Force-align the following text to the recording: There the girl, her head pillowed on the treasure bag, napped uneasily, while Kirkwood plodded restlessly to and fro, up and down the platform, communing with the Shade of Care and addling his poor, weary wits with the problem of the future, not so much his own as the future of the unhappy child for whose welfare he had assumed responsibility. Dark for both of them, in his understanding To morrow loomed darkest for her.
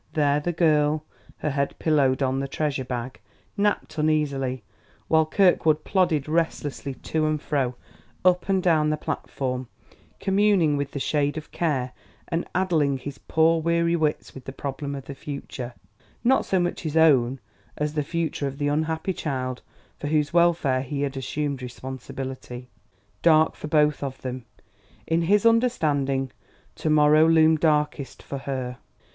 There 0.13 0.39
the 0.39 0.51
girl, 0.51 1.05
her 1.37 1.51
head 1.51 1.75
pillowed 1.77 2.23
on 2.23 2.39
the 2.39 2.47
treasure 2.47 2.83
bag, 2.83 3.19
napped 3.55 3.99
uneasily, 3.99 4.63
while 5.07 5.27
Kirkwood 5.27 5.83
plodded 5.83 6.27
restlessly 6.27 6.95
to 6.95 7.27
and 7.27 7.39
fro, 7.39 7.75
up 8.25 8.49
and 8.49 8.63
down 8.63 8.89
the 8.89 8.97
platform, 8.97 9.67
communing 10.19 10.75
with 10.75 10.89
the 10.89 10.99
Shade 10.99 11.37
of 11.37 11.51
Care 11.51 11.91
and 12.27 12.49
addling 12.55 12.97
his 12.97 13.19
poor, 13.19 13.61
weary 13.61 13.95
wits 13.95 14.33
with 14.33 14.43
the 14.45 14.51
problem 14.51 14.95
of 14.95 15.05
the 15.05 15.13
future, 15.13 15.75
not 16.23 16.45
so 16.45 16.59
much 16.59 16.81
his 16.81 16.97
own 16.97 17.39
as 17.77 17.93
the 17.93 18.01
future 18.03 18.47
of 18.47 18.57
the 18.57 18.69
unhappy 18.69 19.13
child 19.13 19.61
for 19.99 20.07
whose 20.07 20.33
welfare 20.33 20.81
he 20.81 21.01
had 21.03 21.15
assumed 21.15 21.61
responsibility. 21.61 22.71
Dark 23.21 23.53
for 23.55 23.67
both 23.67 24.01
of 24.01 24.19
them, 24.23 24.45
in 25.05 25.21
his 25.21 25.45
understanding 25.45 26.31
To 26.77 26.89
morrow 26.89 27.27
loomed 27.29 27.59
darkest 27.59 28.23
for 28.23 28.39
her. 28.39 28.79